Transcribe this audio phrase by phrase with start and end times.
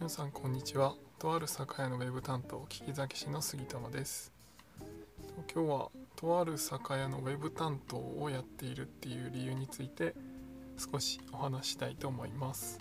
[0.00, 0.94] 皆さんこんにちは。
[1.18, 4.30] とある酒屋のウェブ担当聞き酒師の杉玉です。
[5.52, 10.14] 今日はとある酒屋のウェブ担当をやっているっていう理由について
[10.76, 12.78] 少しお話ししたいと思います。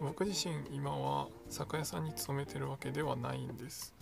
[0.00, 3.94] 僕自身今は酒屋さんに勤めてるわけではないんです。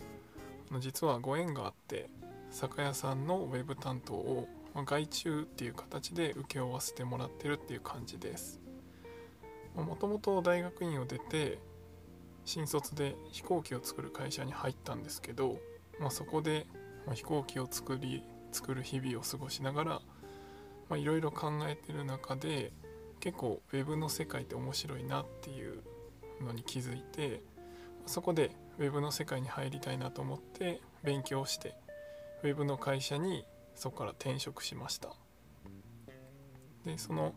[0.79, 2.09] 実はご縁があって
[2.51, 8.61] 酒屋さんのウェブ担当を外注っていう形で請け負わせてもらってるっていう感じです。
[9.75, 11.59] もともと大学院を出て
[12.45, 15.59] 新卒で飛行機を作る会社に入ったんですけど、
[15.99, 16.67] まあ、そこで、
[17.13, 19.83] 飛行機を作り作る日々を過ごしなが
[20.91, 22.71] らいろいろ考えてる中で
[23.19, 25.81] 結構 Web の世界って面白いなっていう
[26.41, 27.41] のに気づいて
[28.05, 31.75] そこで Web の世界に入りたいなと思って勉強して
[32.43, 35.09] Web の会社にそこから転職しました。
[36.85, 37.33] でその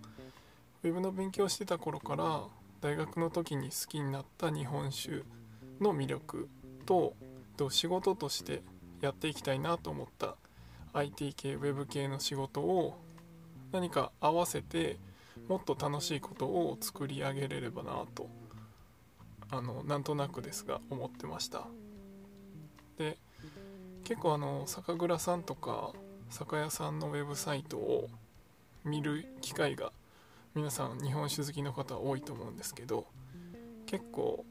[0.82, 2.42] Web の勉強してた頃から
[2.80, 5.22] 大学の時に好きになった日本酒
[5.80, 6.48] の魅力
[6.84, 7.14] と
[7.70, 8.62] 仕事として
[9.00, 10.36] やっていきたいなと思った
[10.92, 12.98] IT 系 Web 系の仕事を
[13.72, 14.98] 何か合わせて
[15.48, 18.28] もっと楽しいことを作り上げれればなと
[19.50, 21.66] あのなんとなくですが思ってました。
[22.98, 23.18] で
[24.04, 25.92] 結構あの酒蔵さんとか
[26.30, 28.08] 酒屋さんのウェブサイトを
[28.84, 29.92] 見る機会が
[30.56, 33.04] 皆さん日本酒好きの方多いと思うんですけど
[33.84, 34.46] 結構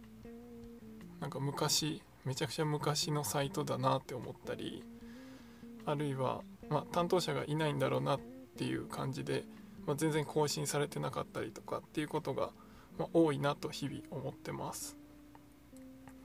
[1.19, 4.83] なんか昔めちゃくちゃ昔のサイトだなって思ったり
[5.83, 8.19] あるいは、まあ、担当者がいないんだろうなっ
[8.55, 9.45] ていう感じで、
[9.87, 12.51] まあ、全然更新されてなかったりとかっていうことが、
[12.99, 14.97] まあ、多いなと日々思ってます。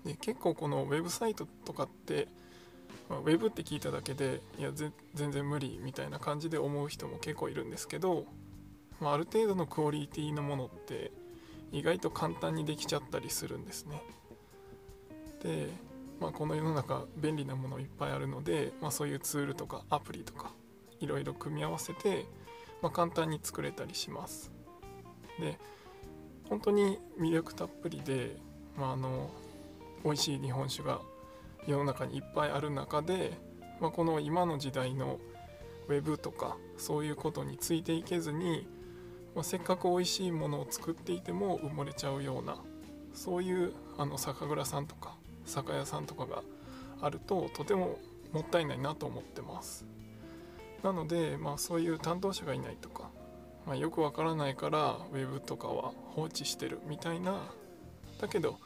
[0.05, 2.29] で結構このウェブサイトとかって、
[3.09, 4.73] まあ、ウェブって聞いただけでいや
[5.15, 8.27] 全然無理みたいな感じで思う人も結構いるんですけど
[9.01, 11.11] まあ、ある程度のクオリティのものって
[11.73, 14.03] 意外と簡単にできちゃったりするんですね。
[15.43, 15.69] で、
[16.21, 20.53] まあ、この世の中便利なものいっぱいあるので、まあ、そういうツールとかアプリとか
[21.01, 22.27] いろいろ組み合わせて、
[22.83, 24.53] まあ、簡単に作れたりします。
[25.39, 25.59] で
[26.49, 28.37] 本当に魅力たっぷりで、
[28.77, 29.31] まあ、あの
[30.05, 31.01] 美味しい日本酒が
[31.67, 33.39] 世の中にいっぱいある中で、
[33.81, 35.19] まあ、この今の時代の
[35.89, 38.67] ウェブとかそういうことについていけずに
[39.35, 42.59] まあ、せっかく美味しいものを作っていても埋もれちゃうような
[43.15, 46.43] そういうあの酒蔵さんとか酒屋さんとかが
[47.01, 47.99] あるととても
[48.33, 49.85] もったいないなと思ってます。
[50.83, 53.11] なので、まあ、そういう担当者がいないとか、
[53.67, 57.51] まあ、よくわからないからウェブとかは放置してるみたいな
[58.21, 58.59] だけど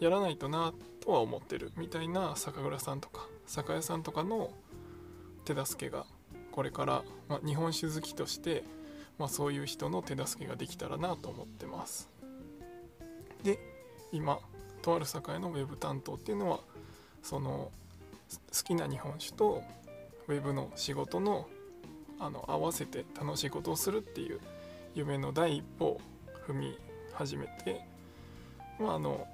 [0.00, 4.50] やらないとなとは思ってるみたいな酒蔵さんとか酒屋さんとかの
[5.44, 6.06] 手助けが
[6.52, 8.64] これから、まあ、日本酒好きとして
[9.20, 12.08] まあ、そういう人の手助けができたらなと思ってます。
[13.44, 13.58] で
[14.12, 14.38] 今
[14.80, 16.60] とある酒屋のウェブ担当っていうのは
[17.22, 17.70] その
[18.50, 19.62] 好きな日本酒と
[20.26, 21.46] ウェブの仕事の
[22.18, 24.40] あの合わせて楽しいことをするっていう
[24.94, 26.00] 夢の第一歩を
[26.46, 26.78] 踏み
[27.12, 27.82] 始めて
[28.78, 29.26] まああの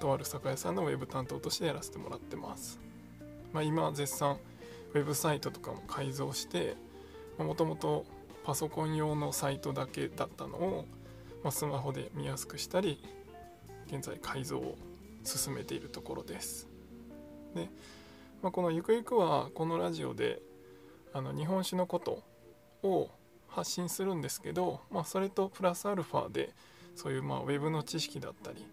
[0.00, 2.78] とある酒屋さんのウェブ担当としてやらせてもらってます、
[3.54, 4.36] まあ、今絶賛
[4.92, 6.76] ウェブサイトとかも改造して
[7.38, 8.04] もともと
[8.44, 10.86] パソコン用のサイトだけだったのを、
[11.44, 13.02] まあ、スマホで見やすくしたり
[13.86, 14.76] 現在改造を
[15.24, 16.68] 進めているところです
[17.54, 17.68] で、
[18.42, 20.40] まあ、このゆくゆくはこのラジオで
[21.12, 22.22] あの日本酒のこと
[22.82, 23.10] を
[23.48, 26.54] 発信するんですけど、まあ、それとプラスアルファで
[26.96, 28.66] そういうまあウェブの知識だったり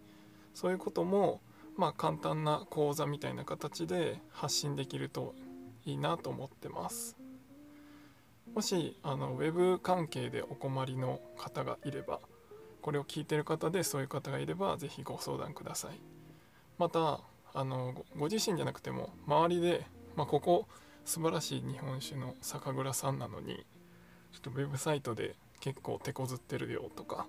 [0.53, 1.41] そういうことも
[1.77, 5.35] まあ簡単な講座みたいな形で発信できると
[5.85, 7.18] いいなと思ってます。
[8.53, 12.19] もしあのウェブ関係でお困りの方がいれば
[12.81, 15.99] これを聞いてる方でそういう方がいれば是非ご相談ください。
[16.77, 17.21] また
[17.53, 20.67] あのご自身じゃなくても周りで、まあ、ここ
[21.03, 23.65] 素晴らしい日本酒の酒蔵さんなのに
[24.31, 27.27] ちょっとウェブサイトで結構手こずってるよとか、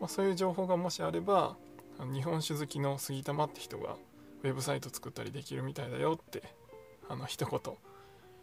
[0.00, 1.56] まあ、そういう情報がもしあれば
[2.12, 3.96] 日本酒好きの杉玉って人が
[4.42, 6.42] ウェブサイト作ったりできるみたいだよって
[7.08, 7.60] あの一言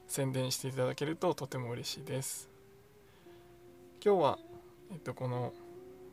[0.08, 2.50] 宣伝していただけるととても嬉しいです。
[4.04, 4.40] 今日は、
[4.92, 5.54] えっと、この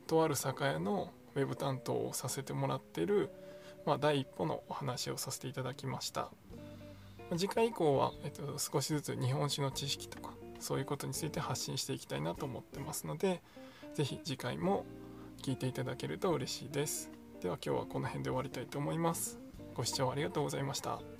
[0.07, 3.31] とある酒屋のウェブ担当をさせてもらってる、
[3.87, 6.31] まあ、第一歩のお話をさせていただきました。
[7.37, 13.41] 次回以降は、えっと、少しずつ日本酒の知識とかそういうことについて発信していきたいなと思ってますので
[13.95, 14.85] 是非次回も
[15.43, 17.11] 聞いていただけると嬉しいです。
[17.41, 19.39] では今日はこの辺で終わりたいと思います。
[19.75, 21.20] ご視聴ありがとうございました。